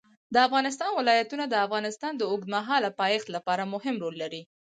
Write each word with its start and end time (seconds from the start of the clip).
د 0.33 0.35
افغانستان 0.47 0.89
ولايتونه 0.93 1.45
د 1.47 1.55
افغانستان 1.65 2.13
د 2.17 2.23
اوږدمهاله 2.31 2.89
پایښت 3.01 3.27
لپاره 3.35 3.63
مهم 3.73 3.95
رول 4.03 4.15
لري. 4.23 4.41